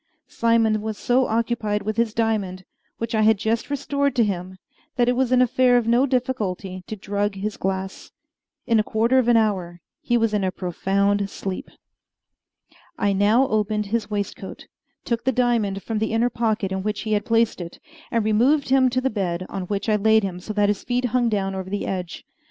Simon 0.27 0.81
was 0.81 0.97
so 0.97 1.27
occupied 1.27 1.83
with 1.83 1.95
his 1.97 2.11
diamond, 2.11 2.65
which 2.97 3.13
I 3.13 3.21
had 3.21 3.37
just 3.37 3.69
restored 3.69 4.15
to 4.15 4.23
him, 4.23 4.57
that 4.95 5.07
it 5.07 5.15
was 5.15 5.31
an 5.31 5.43
affair 5.43 5.77
of 5.77 5.85
no 5.87 6.07
difficulty 6.07 6.83
to 6.87 6.95
drug 6.95 7.35
his 7.35 7.55
glass. 7.55 8.09
In 8.65 8.79
a 8.79 8.83
quarter 8.83 9.19
of 9.19 9.27
an 9.27 9.37
hour 9.37 9.79
he 10.01 10.17
was 10.17 10.33
in 10.33 10.43
a 10.43 10.51
profound 10.51 11.29
sleep. 11.29 11.69
I 12.97 13.13
now 13.13 13.47
opened 13.49 13.85
his 13.93 14.09
waistcoat, 14.09 14.65
took 15.05 15.23
the 15.23 15.31
diamond 15.31 15.83
from 15.83 15.99
the 15.99 16.13
inner 16.13 16.31
pocket 16.31 16.71
in 16.71 16.81
which 16.81 17.01
he 17.01 17.13
had 17.13 17.23
placed 17.23 17.61
it, 17.61 17.77
and 18.09 18.25
removed 18.25 18.69
him 18.69 18.89
to 18.89 19.01
the 19.01 19.11
bed, 19.11 19.45
on 19.49 19.67
which 19.67 19.87
I 19.87 19.97
laid 19.97 20.23
him 20.23 20.39
so 20.39 20.51
that 20.53 20.67
his 20.69 20.83
feet 20.83 21.05
hung 21.13 21.29
down 21.29 21.53
over 21.53 21.69
the 21.69 21.85
edge. 21.85 22.25